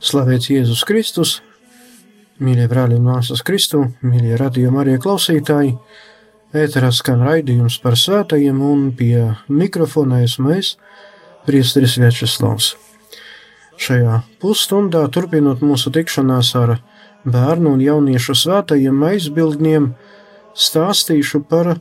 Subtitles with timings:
[0.00, 1.30] Slavēts Jēzus Kristus,
[2.40, 5.74] mīļie brāļi un māsas Kristu, mīļie radījuma arī klausītāji!
[6.56, 10.70] Ēterā skan raidījums par svētajiem, un pie mikrofona esmu es,
[11.44, 12.70] Priesteris Večeslavs.
[13.76, 16.78] Šajā pusstundā, turpinot mūsu tikšanās ar
[17.28, 19.92] bērnu un jauniešu svētajiem aizbildniem,
[20.56, 21.74] stāstīšu par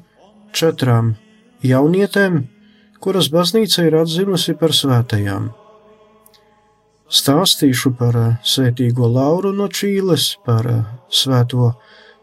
[0.51, 1.15] četrām
[1.63, 2.43] jaunietēm,
[2.99, 5.49] kuras baznīca ir atzinusi par svētajām.
[7.09, 11.71] Stāstīšu par eh, svētīgo Lauru no Čīles, par eh, svēto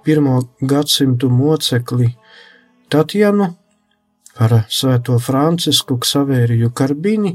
[0.06, 2.12] pirmo gadsimtu mocekli
[2.94, 3.48] Tatjanu,
[4.38, 7.34] par eh, svēto Francisku Ksaveriju Karbini,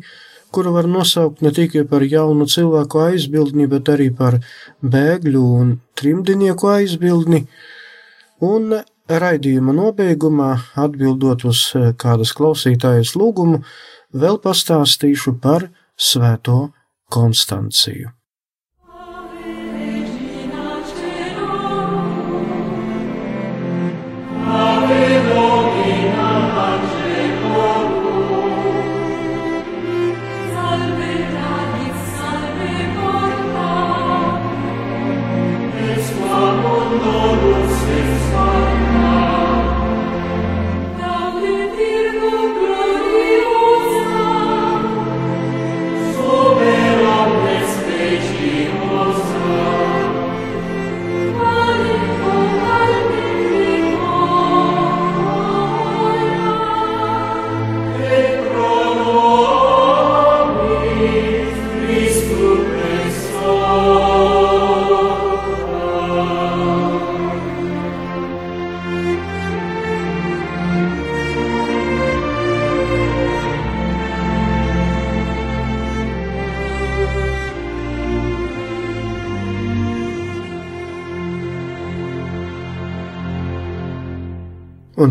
[0.55, 4.39] kuru var nosaukt ne tikai par jaunu cilvēku aizbildni, bet arī par
[4.79, 7.45] bēgļu un trimdinieku aizbildni,
[8.47, 8.77] un
[9.11, 11.67] raidījuma nobeigumā, atbildot uz
[11.99, 13.65] kādas klausītājas lūgumu,
[14.15, 15.67] vēl pastāstīšu par
[15.99, 16.69] svēto
[17.11, 18.09] Konstanciju.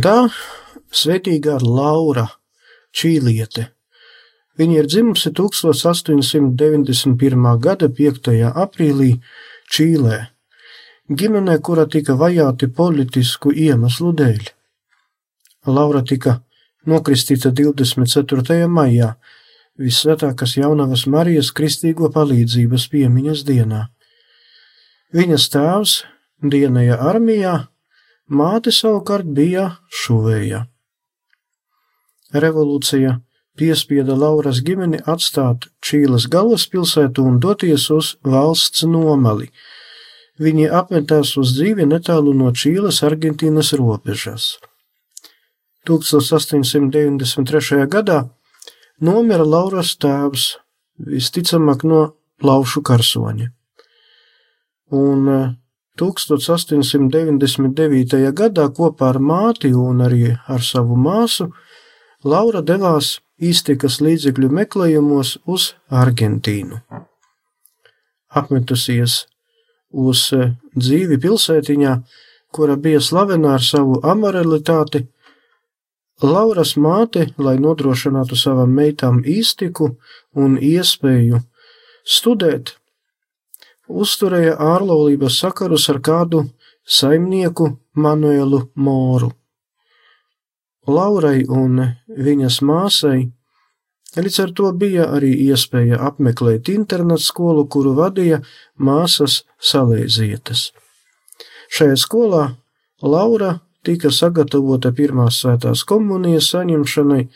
[0.01, 0.33] Un tā
[0.97, 2.23] svētīgā Laura
[2.97, 3.67] Čīliete.
[4.57, 7.61] Viņa ir dzimusi 1891.
[7.61, 8.31] gada 5.
[8.49, 9.21] aprīlī
[9.69, 10.33] Čīlē,
[11.13, 14.41] ģimenē, kura tika vajāti politisku iemeslu dēļ.
[15.69, 16.41] Laura tika
[16.89, 18.65] nokristīta 24.
[18.73, 19.21] maijā,
[19.77, 23.93] Visvētākās jaunavas Marijas kristīgo palīdzības piemiņas dienā.
[25.13, 26.09] Viņas tēvs
[26.41, 27.69] dienēja armijā,
[28.31, 30.67] Māte savukārt bija šuvēja.
[32.31, 33.17] Revolūcija
[33.59, 39.51] piespieda Lauras ģimeni atstāt Čīles galvaspilsētu un doties uz valsts nomali.
[40.39, 44.63] Viņi apmetās uz dzīvi netālu no Čīles Argentīnas robežas.
[45.91, 47.87] 1893.
[47.91, 48.31] gadā
[49.01, 50.63] nomira Lauras tēvs,
[51.03, 53.51] visticamāk no plaušu karsoņa.
[54.95, 55.59] Un
[56.01, 58.33] 1899.
[58.41, 61.45] gadā kopā ar māti un arī ar savu māsu
[62.25, 66.83] Laura devās iztikas līdzekļu meklējumos uz Argentīnu.
[68.31, 69.25] Apmetusies
[69.91, 70.27] uz
[70.77, 71.95] dzīvi pilsētiņā,
[72.53, 75.07] kura bija slavena ar savu amoralitāti,
[76.21, 79.95] Lauras māte, lai nodrošinātu savam meitām iztiku
[80.37, 81.41] un iespēju
[82.05, 82.75] studēt,
[83.91, 86.45] uzturēja ārlaulības sakarus ar kādu
[86.87, 89.33] saimnieku Manuelu Moru.
[90.89, 93.31] Laurai un viņas māsai
[94.17, 98.41] līdz ar to bija arī iespēja apmeklēt internetu skolu, kuru vadīja
[98.79, 100.71] māsas salēzietas.
[101.71, 102.45] Šajā skolā
[103.03, 107.29] Laura tika sagatavota pirmās svētās komunijas saņemšanai.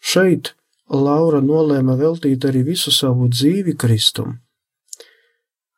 [0.00, 0.54] Šeit
[0.88, 4.38] Laura nolēma veltīt arī visu savu dzīvi Kristum.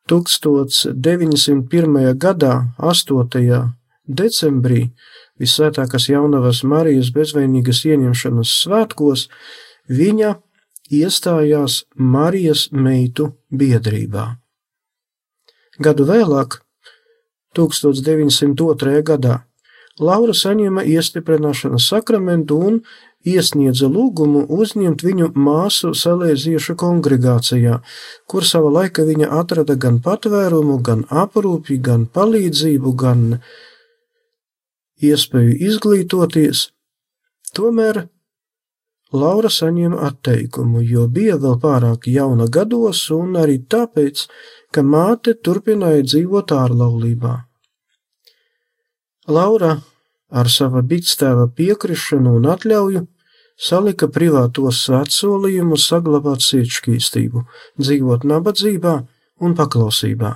[0.09, 2.17] 1901.
[2.17, 3.75] gadā, 8.
[4.09, 4.91] decembrī,
[5.39, 9.29] visvētākās jaunavas Marijas bezvainīgas ieņemšanas svētkos,
[9.89, 10.39] viņa
[10.89, 14.39] iestājās Marijas meitu biedrībā.
[15.79, 16.63] Gadu vēlāk,
[17.55, 19.03] 1902.
[19.05, 19.45] gadā,
[19.99, 22.81] Laura saņēma iestiprināšanas sakramentu un
[23.27, 27.81] iesniedza lūgumu uzņemt viņu māsu salēziešu kongregācijā,
[28.31, 33.41] kur sava laika viņa atrada gan patvērumu, gan aprūpi, gan palīdzību, gan
[35.03, 36.69] iespēju izglītoties.
[37.55, 38.07] Tomēr
[39.13, 44.27] Laura saņēma atteikumu, jo bija vēl pārāk jauna gados un arī tāpēc,
[44.71, 47.39] ka māte turpināja dzīvot ārlaulībā.
[49.29, 49.79] Laura
[50.29, 53.05] ar sava bīdstēva piekrišanu un atļauju
[53.59, 57.45] salika privātos svētsolījumus saglabāt sietšķīstību,
[57.81, 58.95] dzīvot nabadzībā
[59.43, 60.35] un paklausībā,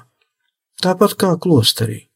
[0.82, 2.06] tāpat kā klosterī.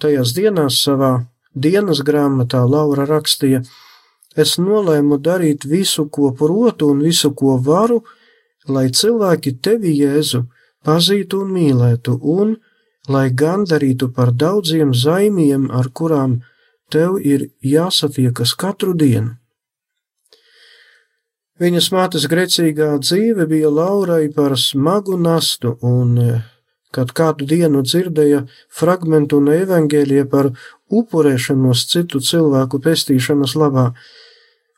[0.00, 1.12] Tajās dienās savā
[1.54, 3.62] dienas grāmatā Laura rakstīja:
[4.36, 8.02] Es nolēmu darīt visu, ko protu un visu, ko varu,
[8.68, 10.42] lai cilvēki tevi, Jēzu,
[10.84, 12.56] pazītu un mīlētu, un
[13.08, 16.40] lai gandarītu par daudziem zaimiem, ar kurām
[16.90, 19.36] tev ir jāsatiekas katru dienu.
[21.56, 26.42] Viņas mātes grēcīgā dzīve bija Laurai par smagu nastu, un,
[26.92, 30.50] kad kādu dienu dzirdēja fragmentu no evaņģēlija par
[30.92, 33.92] upurēšanos citu cilvēku pestīšanas labā,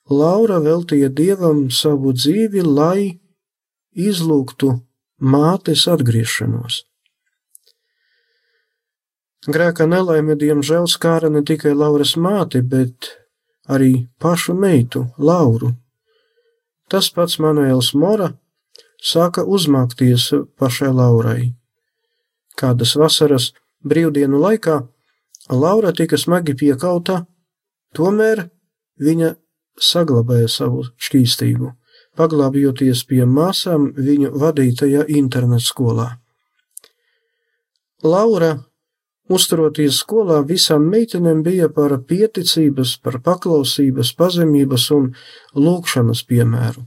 [0.08, 3.18] Laura veltīja dievam savu dzīvi, lai
[3.92, 4.70] izlūgtu
[5.20, 6.87] mātes atgriešanos.
[9.48, 13.14] Grēka nelaime diemžēl skāra ne tikai Lauras māti, bet
[13.68, 15.72] arī pašu meitu, Lauru.
[16.88, 18.34] Tas pats Manuēls Mora
[19.00, 20.28] sāka uzmākties
[20.60, 21.54] pašai Laurai.
[22.58, 23.52] Kādas vasaras
[23.84, 24.82] brīvdienu laikā
[25.48, 27.22] Laura tika smagi piekauta,
[27.96, 28.48] tomēr
[29.00, 29.34] viņa
[29.80, 31.72] saglabāja savu šķīstību
[32.18, 36.08] paglābjoties pie māsām viņu vadītajā internetskolā.
[38.02, 38.50] Laura,
[39.28, 45.12] uzturoties skolā, visām meitenēm bija par pieticības, par paklausības, pazemības un
[45.54, 46.84] lūkšanas piemēru.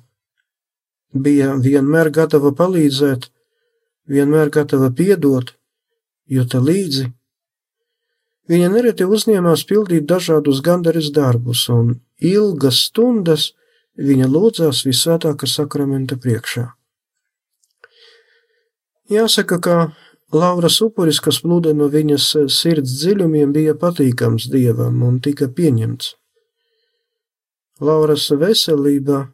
[1.13, 3.27] Bija vienmēr gatava palīdzēt,
[4.07, 5.53] vienmēr gatava piedot,
[6.25, 7.09] jo te līdzi.
[8.51, 13.51] Viņa nereti uzņēmās pildīt dažādus gandaris darbus un ilgas stundas
[13.99, 16.71] viņa lūdzās visvētākā sakramenta priekšā.
[19.11, 19.75] Jāsaka, ka
[20.31, 22.25] Lauras upuris, kas plūda no viņas
[22.55, 26.13] sirds dziļumiem, bija patīkams dievam un tika pieņemts.
[27.81, 29.25] Lauras veselība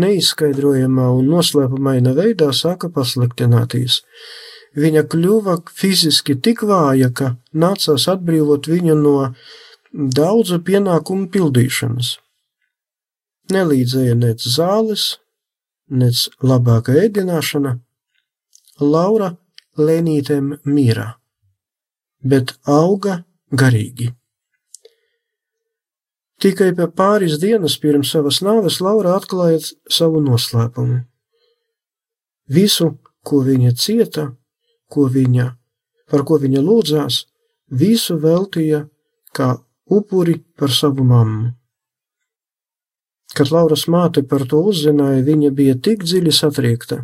[0.00, 4.02] neizskaidrojamā un noslēpumaina veidā sāka pasliktināties.
[4.78, 9.16] Viņa kļuva fiziski tik vāja, ka nācās atbrīvot viņu no
[9.92, 12.16] daudzu pienākumu pildīšanas.
[13.54, 15.18] Nelīdzēja nec zāles,
[15.88, 17.78] nec labāka ēdināšana.
[18.82, 19.36] Laura
[19.78, 21.08] lēnītēm mīra,
[22.22, 24.12] bet auga garīgi.
[26.38, 29.58] Tikai pēc pāris dienas pirms savas nāves Laura atklāja
[29.90, 31.00] savu noslēpumu.
[32.48, 32.92] Visu,
[33.26, 34.28] ko viņa cieta,
[34.88, 35.48] ko viņa,
[36.10, 37.24] par ko viņa lūdzās,
[37.68, 38.84] visu veltīja
[39.34, 39.56] kā
[39.90, 41.50] upuri par savu mammu.
[43.34, 47.02] Kad Lauras māte par to uzzināja, viņa bija tik dziļi satriekta,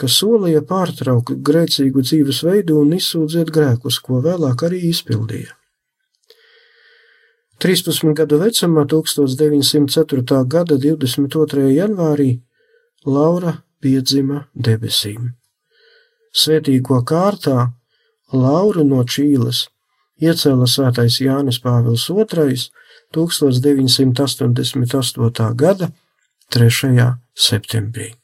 [0.00, 5.52] ka solīja pārtraukt grēcīgu dzīvesveidu un izsūdzēt grēkus, ko vēlāk arī izpildīja.
[7.62, 10.40] 13 gadu vecumā, 1904.
[10.50, 11.70] gada 22.
[11.76, 12.40] janvārī,
[13.06, 15.32] Laura piedzima debesīm.
[16.34, 17.70] Svētīgo kārtā
[18.34, 19.68] Lauru no Čīles
[20.18, 22.58] iecēla svētais Jānis Pāvils II
[23.14, 25.54] 1988.
[25.54, 25.92] gada
[26.50, 27.14] 3.
[27.34, 28.23] septembrī.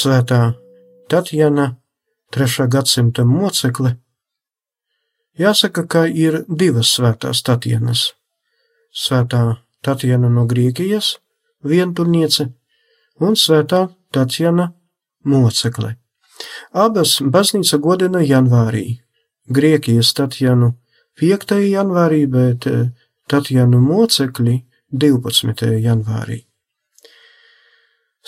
[0.00, 0.54] Svētā
[1.12, 1.64] Tatjana,
[2.32, 2.66] 3.
[2.72, 3.90] gadsimta mocekle.
[5.36, 8.06] Jāsaka, ka ir divas svētās Tatjanas.
[8.96, 9.42] Svētā
[9.84, 11.10] Tatjana no Grieķijas,
[11.72, 12.48] vienturniece,
[13.20, 13.82] un svētā
[14.14, 14.70] Tatjana
[15.24, 15.96] mocekle.
[16.72, 19.00] Abas baznīca godina janvārī.
[19.52, 20.76] Grieķijas Tatjanu
[21.20, 21.58] 5.
[21.66, 22.70] janvārī, bet
[23.28, 25.74] Tatjanu mocekli 12.
[25.84, 26.46] janvārī.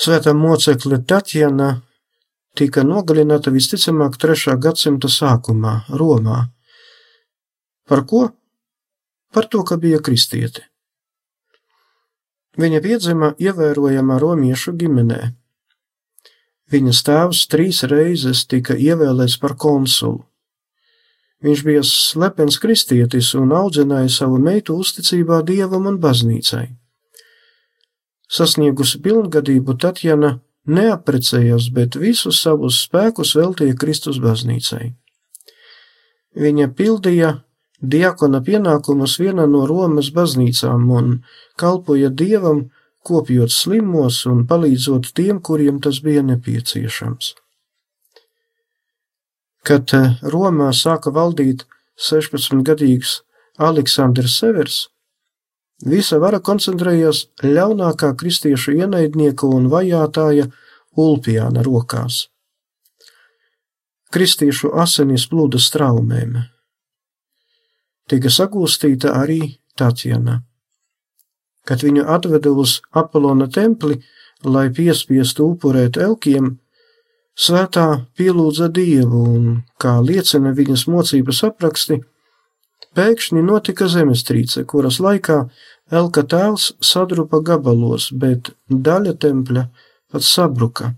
[0.02, 1.68] Svētā mocekle Tatjana
[2.58, 4.56] tika nogalināta visticamāk 3.
[4.58, 6.38] gadsimta sākumā Romā.
[7.86, 8.22] Par ko?
[9.30, 10.64] Par to, ka bija kristieti.
[12.58, 15.20] Viņa piedzima ievērojamā romiešu ģimenē.
[16.74, 20.24] Viņas tēvs trīs reizes tika ievēlēts par konsulu.
[21.46, 26.81] Viņš bija slepens kristietis un audzināja savu meitu uzticībā dievam un baznīcai.
[28.32, 34.92] Sasniegusi pilngadību, Tatjana neaprecējās, bet visus savus spēkus veltīja Kristus baznīcai.
[36.38, 37.32] Viņa pildīja
[37.82, 41.10] diakona pienākumus vienā no Romas baznīcām un
[41.60, 42.70] kalpoja dievam,
[43.02, 47.34] kopjot slimos un palīdzot tiem, kuriem tas bija nepieciešams.
[49.66, 51.66] Kad eh, Romā sāka valdīt
[51.98, 53.20] 16-gadīgs
[53.58, 54.78] Aleksandrs Severs,
[55.82, 60.46] Visa vara koncentrējās ļaunākā kristiešu ienaidnieka un vajātāja
[60.96, 62.28] Ulpijāna rokās.
[64.12, 66.36] Kristiešu asinis plūda straumēm.
[68.06, 70.42] Tika sagūstīta arī Tatjana.
[71.66, 74.02] Kad viņu atveda uz Apolona templi,
[74.44, 76.58] lai piespiestu upurēt elkiem,
[77.34, 79.46] svētā pielūdza dievu un,
[79.80, 82.02] kā liecina viņas mocības apraksti,
[82.96, 85.46] pēkšņi notika zemestrīce, kuras laikā
[85.92, 89.66] Elka tēls sadrupa gabalos, bet daļa tempļa
[90.12, 90.94] pat sabruka.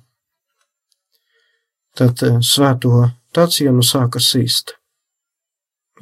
[1.98, 3.02] Tad eh, svēto
[3.34, 4.76] tacienu sāka sīst.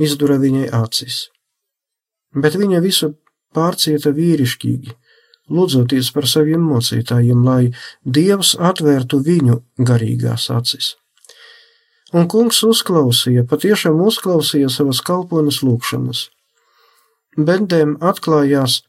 [0.01, 1.29] Izdura viņai acis.
[2.37, 3.15] Bet viņa visu
[3.57, 4.93] pārcieta vīrišķīgi,
[5.53, 7.73] lūdzoties par saviem mocītājiem, lai
[8.05, 10.95] Dievs atvērtu viņu garīgās acis.
[12.13, 16.27] Un kungs uzklausīja, patiešām uzklausīja savas kalpones lūgšanas.
[17.37, 18.83] Bendēm atklājās,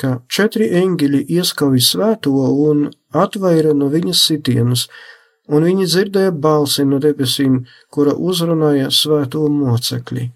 [0.00, 2.32] ka četri eņģeļi ieskauj svēto
[2.68, 4.86] un atvaira no viņas sitienus,
[5.48, 7.60] un viņi dzirdēja balsi no debesīm,
[7.92, 10.30] kura uzrunāja svēto mocekli.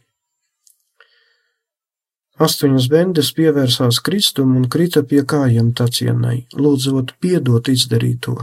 [2.39, 8.37] Astoņas bendes pievērsās Kristum un krita pie kājām tacienai, lūdzot piedot izdarīto.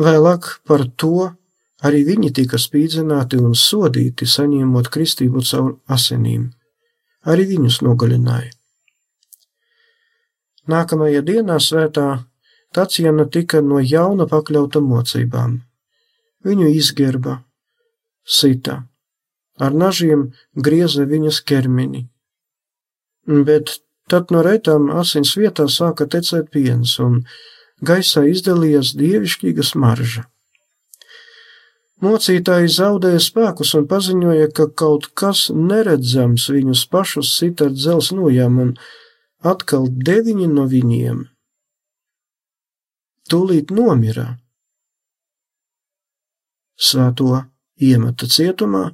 [0.00, 1.34] Vēlāk par to
[1.84, 6.52] arī viņi tika spīdzināti un sodīti, saņemot kristību caur asinīm.
[7.24, 8.52] Arī viņus nogalināja.
[10.68, 12.24] Nākamajā dienā svētā
[12.74, 15.60] Taciena tika no jauna pakļauta mocībām.
[16.44, 17.36] Viņu izgerba,
[18.26, 18.80] sita,
[19.62, 20.24] ar nažiem
[20.66, 22.02] grieza viņas ķermeni.
[23.46, 23.76] Bet
[24.10, 27.22] tad no retām asins vietā sāka tecēt piens, un
[27.78, 30.26] gaisā izdalījās dievišķīga smarža.
[32.04, 38.58] Mocītāji zaudēja spēkus un paziņoja, ka kaut kas neredzams viņus pašus sit ar dzels nojām,
[38.60, 38.74] un
[39.54, 41.22] atkal deviņi no viņiem
[43.30, 44.34] tūlīt nomira.
[46.74, 47.44] Svēto
[47.80, 48.90] iemeta cietumā,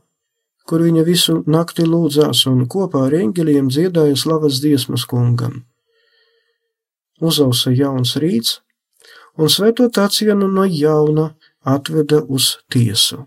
[0.69, 5.65] kur viņa visu nakti lūdzās un kopā ar eņģeļiem dziedāja slavas dziesmas kungam.
[7.21, 8.61] Uzausa jauns rīts,
[9.37, 11.33] un svēto tācienu no jauna
[11.65, 13.25] atveda uz tiesu.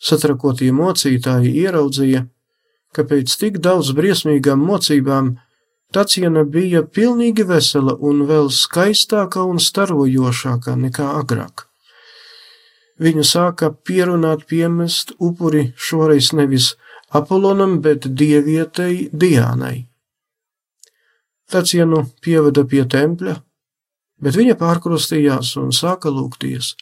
[0.00, 2.24] Satrakotie mocītāji ieraudzīja,
[2.96, 5.36] ka pēc tik daudz briesmīgām mocībām
[5.90, 11.64] Taciena bija pilnīgi vesela un vēl skaistāka un starojošāka nekā agrāk.
[13.02, 16.74] Viņu sāka pierunāt piemest upuri šoreiz nevis
[17.10, 19.88] Apolonam, bet dievietei Diānai.
[21.50, 23.34] Tacienu pieveda pie tempļa,
[24.20, 26.74] bet viņa pārkrustījās un sāka lūgties.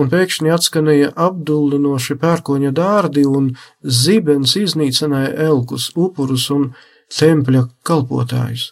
[0.00, 3.50] Un pēkšņi atskanēja apdullinoši pērkoņa dārdi, un
[3.84, 6.70] zibens iznīcināja elkus, upurus un
[7.12, 8.70] tempļa kalpotājus.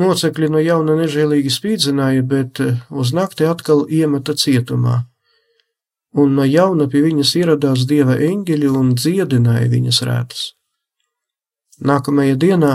[0.00, 5.02] Mocekļi no jauna nežēlīgi spīdzināja, bet eh, uz nakti atkal iemeta cietumā,
[6.16, 10.46] un no jauna pie viņas ieradās dieva eņģeļi un dziedināja viņas rētas.
[11.84, 12.72] Nākamajā dienā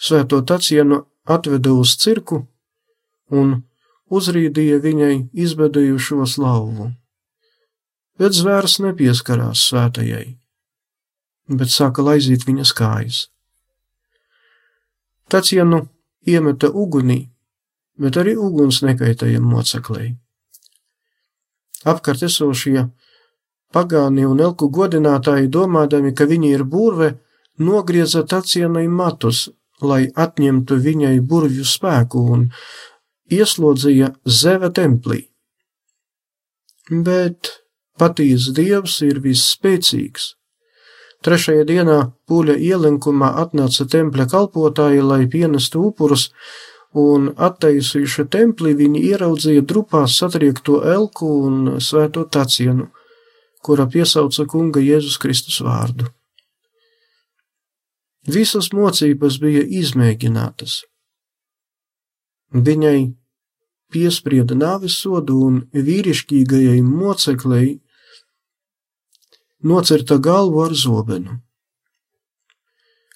[0.00, 2.42] svēto tacienu atveda uz cirku
[3.30, 3.60] un
[4.10, 5.14] uzrīdīja viņai
[5.46, 6.90] izbedējušo slavu.
[8.20, 10.40] Bet zvērs nepieskarās svētajai
[11.50, 13.20] bet sāka laizīt viņas kājas.
[15.30, 15.84] Tacienu
[16.26, 17.20] iemeta ugunī,
[18.00, 20.14] bet arī uguns nekaitēja moceklei.
[21.90, 22.88] Apkārt esošie
[23.72, 27.14] pagāni un elku godinātāji, domādami, ka viņi ir burve,
[27.58, 29.48] nogrieza tacienai matus,
[29.82, 32.48] lai atņemtu viņai burvju spēku un
[33.30, 35.22] ieslodzīja zeve templī.
[36.90, 37.54] Bet
[38.00, 40.34] patīs dievs ir visspēcīgs
[41.20, 41.98] Trešajā dienā
[42.30, 46.30] pūļa ielenkumā atnāca tempļa kalpotāji, lai pienestu upurus,
[46.96, 52.88] un attaisījuši templi viņi ieraudzīja drupās satriekto elku un svēto tacienu,
[53.60, 56.08] kura piesauca kunga Jēzus Kristus vārdu.
[58.28, 60.82] Visas mocības bija izmēģinātas.
[62.52, 63.14] Viņai
[63.90, 67.78] piesprieda nāves sodu un vīrišķīgajai moceklei
[69.62, 71.38] nocirta galvu ar zobenu.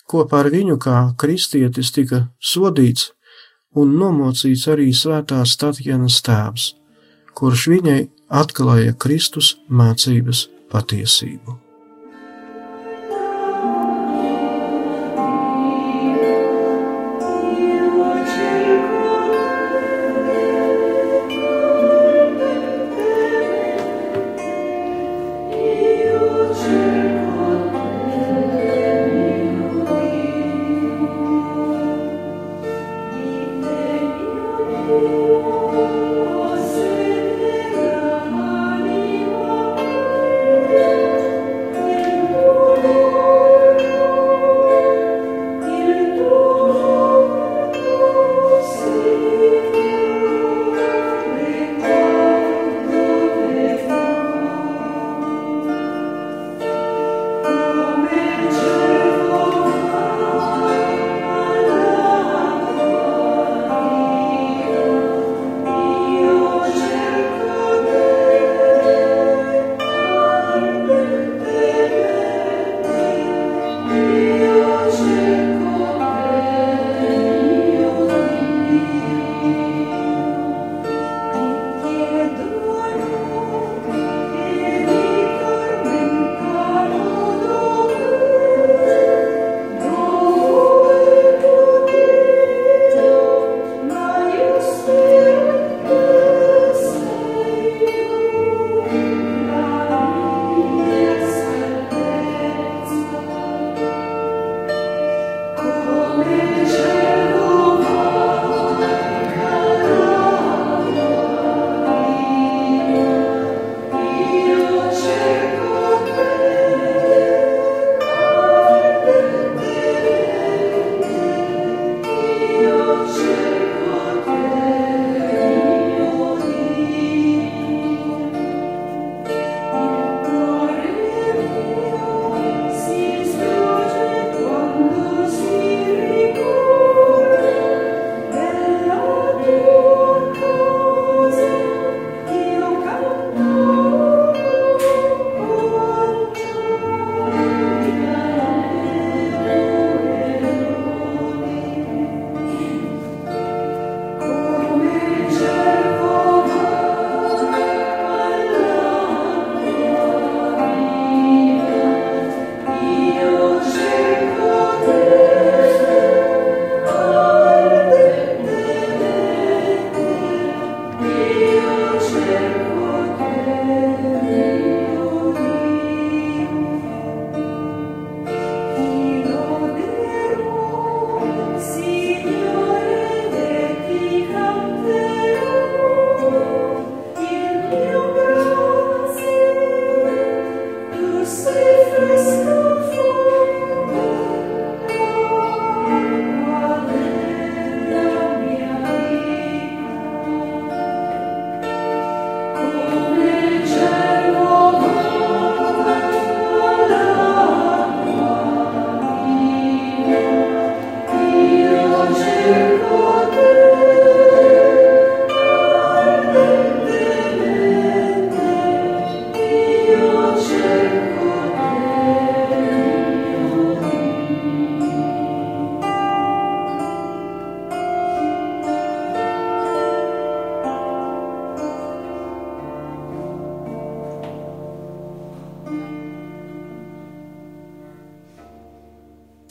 [0.08, 3.10] Kopā ar viņu kā kristietis tika sodīts
[3.74, 6.70] un nomocīts arī svētās Tatjanas tēvs,
[7.34, 11.63] kurš viņai atklāja Kristus mācības patiesību.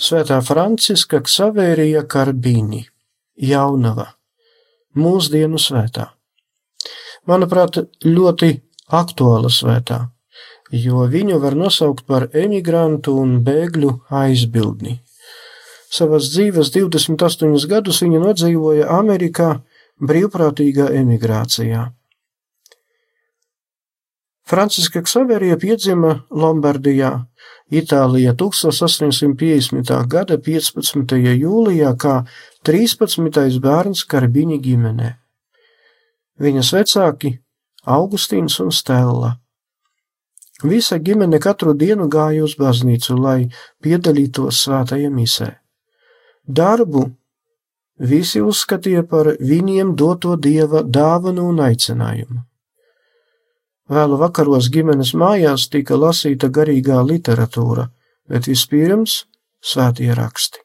[0.04, 2.82] Svētā Franciska Ksavērija Karbīni,
[3.40, 4.10] jaunava,
[5.00, 6.10] mūsdienu svētā.
[7.30, 8.50] Manuprāt, ļoti
[9.00, 10.02] aktuāla svētā,
[10.76, 14.98] jo viņu var nosaukt par emigrantu un bēgļu aizbildni.
[15.88, 19.54] Savas dzīves 28 gadus viņa nodzīvoja Amerikā
[20.04, 21.86] brīvprātīgā emigrācijā.
[24.54, 27.26] Franciska Ksaverija piedzima Lombardijā,
[27.74, 29.90] Itālijā 1850.
[30.08, 31.16] gada 15.
[31.18, 32.20] jūlijā kā
[32.62, 33.58] 13.
[33.64, 35.10] bērns Karbiņa ģimenē.
[36.38, 37.34] Viņas vecāki
[37.98, 39.32] Augustīns un Stella.
[40.62, 43.50] Visa ģimene katru dienu gāja uz baznīcu, lai
[43.82, 45.50] piedalītos svētajā misē.
[46.46, 47.08] Darbu
[47.98, 52.44] visi uzskatīja par viņiem doto dieva dāvanu un aicinājumu.
[53.92, 57.90] Vēlu vakaros ģimenes mājās tika lasīta garīgā literatūra,
[58.32, 59.26] bet vispirms
[59.64, 60.62] svētie raksti.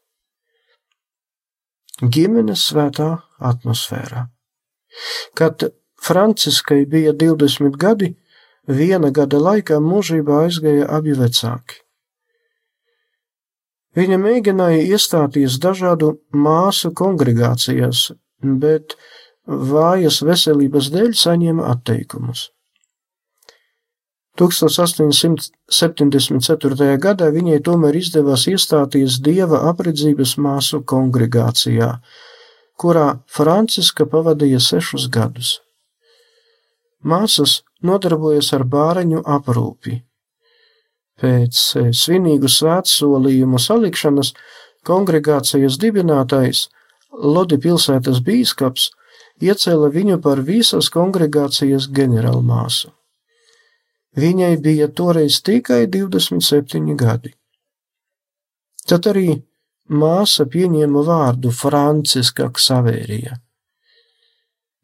[1.99, 3.09] Ģimenes svētā
[3.43, 4.29] atmosfērā.
[5.35, 5.67] Kad
[5.99, 8.13] Franciskai bija 20 gadi,
[8.71, 11.83] viena gada laikā mūžībā aizgāja abi vecāki.
[13.99, 18.13] Viņa mēģināja iestāties dažādu māsu kongregācijās,
[18.63, 18.95] bet
[19.49, 22.45] vājas veselības dēļ saņēma atteikumus.
[24.39, 26.95] 1874.
[27.03, 31.91] gadā viņai tomēr izdevās iestāties Dieva apredzības māsu kongregācijā,
[32.79, 35.61] kurā Franciska pavadīja sešus gadus.
[37.03, 40.03] Māsas nodarbojas ar bāreņu aprūpi.
[41.19, 44.35] Pēc eh, svinīgu svētsolījumu salikšanas
[44.87, 46.69] kongregācijas dibinātājs
[47.09, 48.91] Lodi pilsētas bīskaps
[49.41, 52.93] iecēla viņu par visas kongregācijas ģenerālmāsu.
[54.19, 57.35] Viņai bija toreiz tikai 27 gadi.
[58.89, 59.29] Tad arī
[59.89, 63.39] māsa pieņēma vārdu Franciska Ksavērija.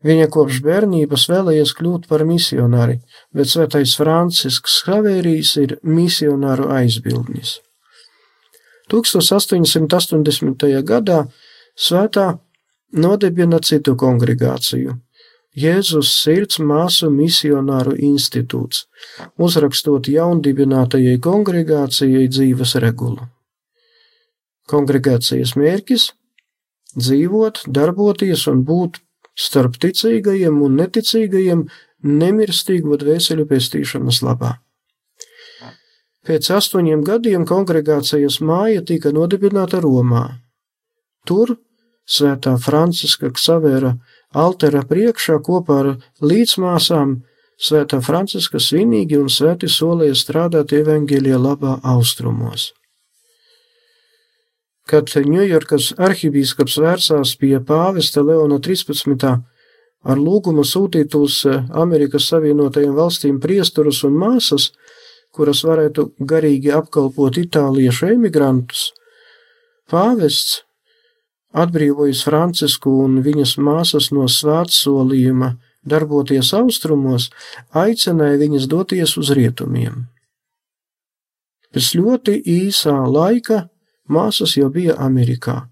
[0.04, 2.98] Viņa kopš bērnības vēlējies kļūt par misionāri,
[3.32, 7.56] bet svētais Francisks Ksavērijs ir misionāru aizbildnis.
[8.92, 10.66] 1880.
[10.84, 11.22] gadā
[11.72, 12.26] svētā
[12.92, 14.98] nodibina citu kongregāciju,
[15.54, 18.88] Jēzus sirds māsu misionāru institūts,
[19.38, 23.28] uzrakstot jaundibinātajai kongregācijai dzīves regulu.
[24.66, 26.10] Kongregācijas mērķis-
[27.04, 28.98] dzīvot, darboties un būt
[29.38, 31.66] starp ticīgajiem un neticīgajiem
[32.02, 34.58] nemirstīgo dvēseli pestīšanas labā.
[36.24, 40.40] Pēc astoņiem gadiem kongregācijas māja tika nodibināta Romā.
[41.28, 41.58] Tur
[42.04, 43.94] Svētā Franciska Ksavēra
[44.34, 45.90] altera priekšā kopā ar
[46.22, 47.22] līdzmāsām
[47.54, 52.72] Svētā Franciska svinīgi un svēti solīja strādāt evaņģēlijā labā austrumos.
[54.90, 59.30] Kad Ņujorkas arhibīskaps vērsās pie pāvesta Leona 13.
[60.04, 61.38] ar lūgumu sūtīt uz
[61.72, 64.72] Amerikas Savienotajām valstīm priesturus un māsas,
[65.32, 68.90] kuras varētu garīgi apkalpot itāliešu emigrantus,
[69.90, 70.60] pāvests
[71.54, 77.28] atbrīvojis Francisku un viņas māsas no svētsolījuma darboties austrumos,
[77.76, 80.06] aicināja viņas doties uz rietumiem.
[81.74, 83.64] Pēc ļoti īsā laika
[84.08, 85.64] māsas jau bija Amerikā,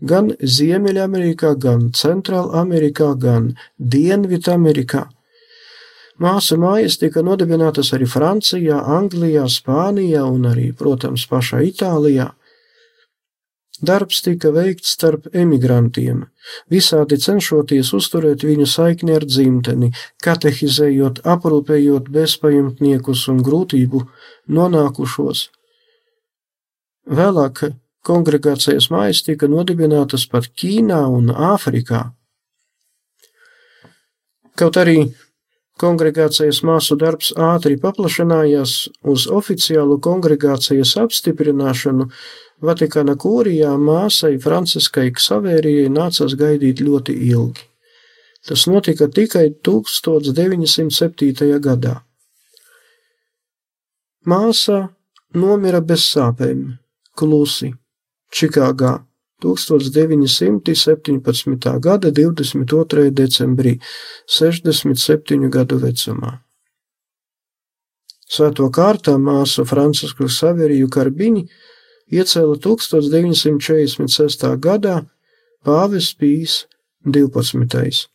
[0.00, 5.06] gan Ziemeļamerikā, gan Centrālamerikā, gan Dienvidamerikā.
[6.20, 12.30] Māsu mājas tika nodibinātas arī Francijā, Anglijā, Spānijā un arī, protams, pašā Itālijā.
[13.80, 16.26] Darbs tika veikts starp emigrantiem,
[16.72, 19.88] visādi cenšoties uzturēt viņu saikni ar dzimteni,
[20.24, 24.02] katehizējot, aprūpējot bezpajumtniekus un grūtību
[24.52, 25.46] nonākušos.
[27.08, 27.64] Vēlāk
[28.06, 32.04] kongregācijas mājas tika nodibinātas pat Ķīnā un Āfrikā.
[34.60, 35.08] Kaut arī
[35.80, 38.74] kongregācijas māsu darbs ātri paplašinājās
[39.08, 42.10] uz oficiālu kongregācijas apstiprināšanu,
[42.60, 47.62] Vatikāna kūrijā māsai Franciskai Ksavērijai nācās gaidīt ļoti ilgi.
[48.46, 51.60] Tas notika tikai 1907.
[51.60, 52.02] gadā.
[54.28, 54.88] Māsa
[55.34, 56.78] nomira bez sāpēm,
[57.16, 57.74] klusi,
[58.30, 59.04] Čikāgā
[59.42, 61.80] 1917.
[61.80, 63.10] gada 22.
[63.10, 63.80] decembrī,
[64.28, 66.40] 67 gadu vecumā.
[68.30, 71.48] Svēto kārtā māsu Francisku Saveriju Karbiņu
[72.10, 74.46] iecēla 1946.
[74.58, 75.04] gadā
[75.64, 76.64] Pāvis Pīs
[77.04, 78.06] 12.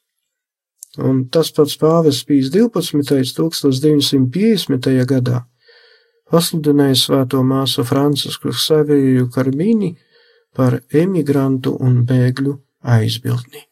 [1.05, 3.03] Un tas pats Pāvis Pīs 12.
[3.03, 5.05] 1950.
[5.09, 5.43] gadā
[6.31, 9.93] pasludināja svēto māsu Francisku Saviju Karmīni
[10.55, 12.57] par emigrantu un bēgļu
[12.95, 13.65] aizbildni.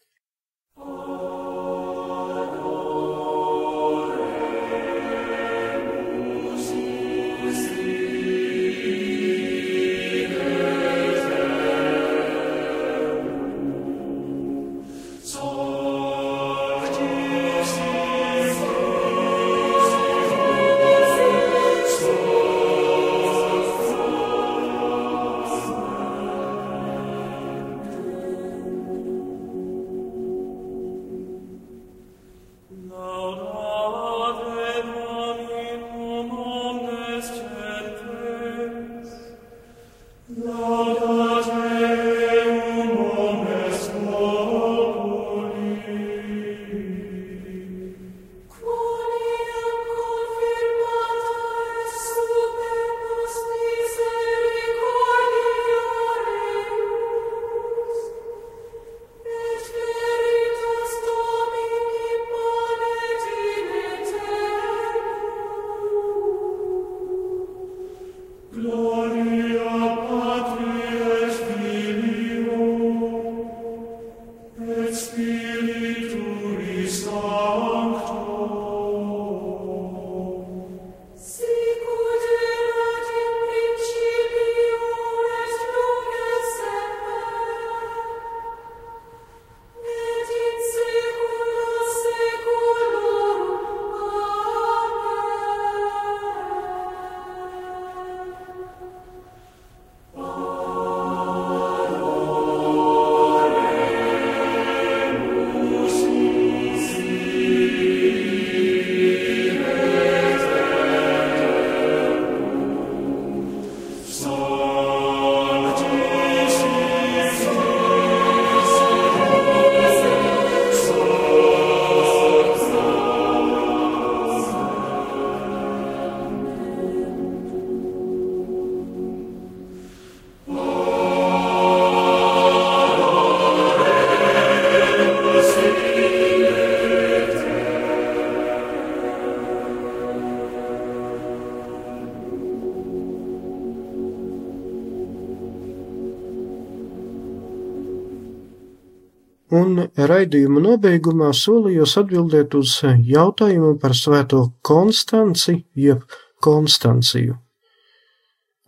[149.60, 149.78] Un
[150.10, 156.04] raidījuma nobeigumā solījos atbildēt uz jautājumu par svēto Konstanci jeb
[156.44, 157.38] Konstanciju.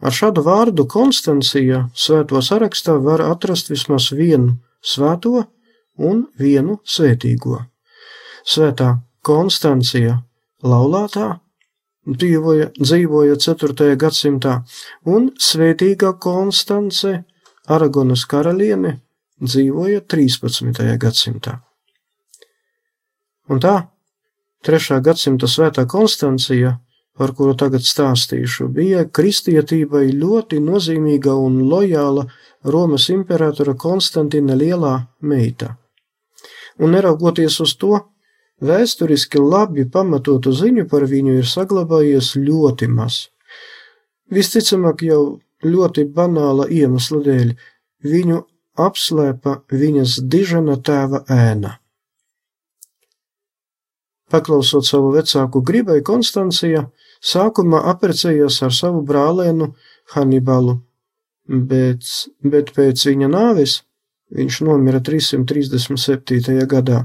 [0.04, 5.46] Ar šādu vārdu Konstancija svēto sarakstā var atrast vismaz vienu svēto
[5.96, 7.62] un vienu svētīgo.
[8.46, 8.92] Svētā
[9.24, 10.20] Konstancija
[10.62, 11.30] laulātā
[12.06, 13.96] dzīvoja, dzīvoja 4.
[13.98, 14.60] gadsimtā,
[15.04, 17.24] un svētīgā Konstance,
[17.66, 19.00] Aragonas karaliene,
[19.42, 20.96] dzīvoja 13.
[21.00, 21.58] gadsimtā.
[23.52, 23.76] Un tā,
[24.66, 24.98] 3.
[25.04, 26.78] gadsimta svētā Konstancija,
[27.16, 32.26] par kuru tagad stāstīšu, bija kristietībai ļoti nozīmīga un lojāla
[32.66, 35.76] Romas imperatora Konstantina lielā meita.
[36.82, 38.00] Un neraugoties uz to,
[38.60, 43.28] vēsturiski labi pamatotu ziņu par viņu ir saglabājies ļoti maz.
[44.32, 47.54] Visticamāk jau ļoti banāla iemesla dēļ
[48.04, 48.42] viņu
[48.76, 51.76] apslēpa viņas dižana tēva ēna.
[54.30, 56.88] Paklausot savu vecāku gribai, Konstancija
[57.22, 59.70] sākumā apprecējās ar savu brālēnu
[60.14, 60.80] Hannibalu,
[61.46, 62.08] bet,
[62.42, 63.80] bet pēc viņa nāves,
[64.34, 66.66] viņš nomira 337.
[66.66, 67.04] gadā,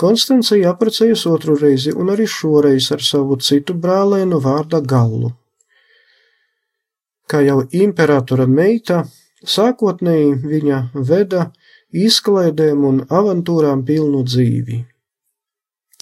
[0.00, 5.34] Konstancija apprecējas otru reizi un arī šoreiz ar savu citu brālēnu vārda Gallu.
[7.28, 9.02] Kā jau imperatora meita,
[9.46, 11.50] Sākotnēji viņa veda
[11.90, 14.82] izklaidēm un avantūrām pilnu dzīvi.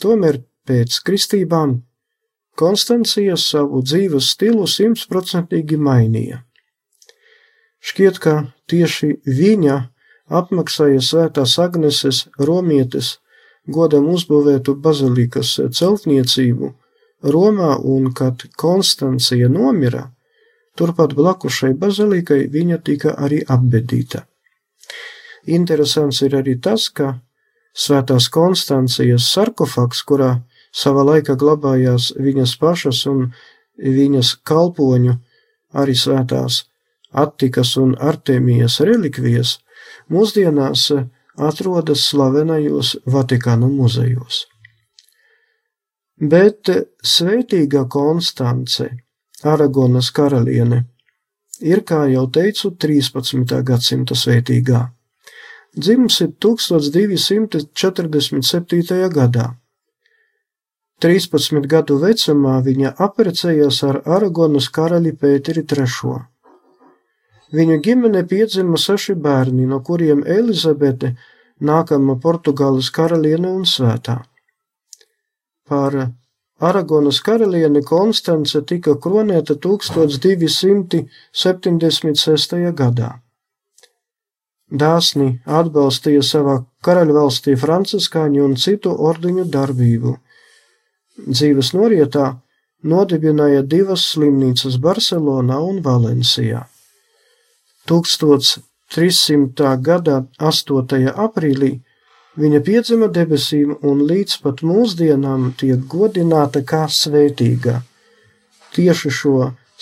[0.02, 1.78] Tomēr pēc kristībām
[2.58, 6.42] Konstancija savu dzīves stilu simtprocentīgi mainīja.
[7.78, 8.34] Šķiet, ka
[8.66, 9.76] tieši viņa
[10.40, 13.14] apmaksāja svētās Agneses romietes
[13.70, 16.74] godam uzbūvētu bazilikas celtniecību
[17.22, 20.04] Romā un kad Konstancija nomira,
[20.78, 24.24] Turpat blakus šai bazilikai viņa tika arī apbedīta.
[25.48, 27.16] Interesants ir arī tas, ka
[27.78, 30.32] Svētās Konstancijas sarkofags, kurā
[30.74, 33.28] savā laikā glabājās viņas pašas un
[33.78, 35.14] viņas kalpoņu,
[35.78, 36.64] arī svētās
[37.08, 39.58] Attikas un Artemijas relikvijas,
[40.12, 40.90] mūsdienās
[41.38, 44.42] atrodas slavenajos Vatikāna muzejos.
[46.18, 46.68] Bet
[47.14, 48.90] svētīga Konstance
[49.44, 50.86] Aragonas karaliene
[51.60, 53.62] ir, kā jau teicu, 13.
[53.62, 54.90] gadsimta svētīgā.
[55.78, 59.08] Dzimusi 1247.
[59.14, 59.54] gadā.
[60.98, 66.26] 13 gadu vecumā viņa apprecējās ar Aragonas karaļi Pēteri III.
[67.54, 71.14] Viņa ģimene piedzima seši bērni, no kuriem Elizabete,
[71.62, 74.26] nākamā Portugāles karaliene un svētā.
[75.68, 76.10] Par
[76.58, 82.58] Aragonas karalieni Konstance tika kronēta 1276.
[82.80, 83.22] gadā.
[84.68, 90.18] Dāsni atbalstīja savā karaļvalstī franciskāņu un citu ordeņu darbību.
[91.28, 92.26] Dzīves norietā
[92.82, 96.66] nodibināja divas slimnīcas Barcelonā un Valencijā.
[97.86, 99.76] 1300.
[99.78, 101.14] gada 8.
[101.14, 101.80] aprīlī
[102.38, 107.80] viņa piedzima debesīm un līdz pat mūsdienām tiek godināta kā svētīga.
[108.76, 109.36] Tieši šo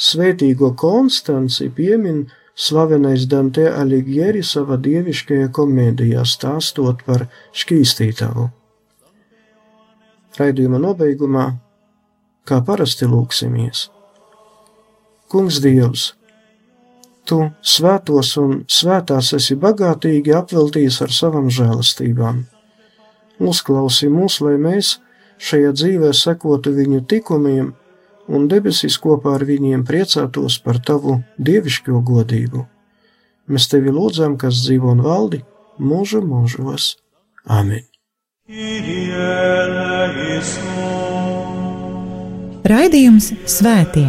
[0.08, 8.48] svētīgo konstanci piemin slavenais Dante Alighieri savā dieviškajā komēdijā stāstot par šķīstītavu.
[10.36, 11.46] Raidījuma nobeigumā,
[12.48, 13.86] kā parasti lūksimies.
[15.32, 16.10] Kungs Dievs,
[17.26, 22.44] Tu svētos un svētās esi bagātīgi apveltījis ar savām žēlastībām.
[23.42, 24.92] Uzklausī mūs, lai mēs
[25.42, 27.72] šajā dzīvē sekotu viņu tikumiem
[28.26, 32.62] un debesīs kopā ar viņiem priecātos par tavu dievišķo godību.
[33.50, 35.42] Mēs tevi lūdzam, kas dzīvo un valdi
[35.78, 36.96] mūžu mūžos.
[37.46, 37.86] Amen!
[42.66, 44.08] Raidījums Svētie!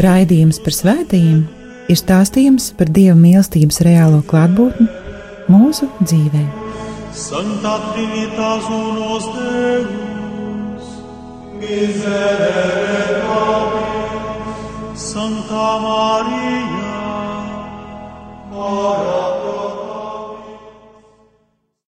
[0.00, 1.42] Raidījums par svētījumiem
[1.92, 4.86] ir stāstījums par Dieva mīlestības reālo klātbūtni
[5.52, 6.44] mūsu dzīvē.
[7.12, 10.86] Santa Trinitas unos Deus,
[11.60, 16.96] miserere nobis, Santa Maria,
[18.56, 19.31] ora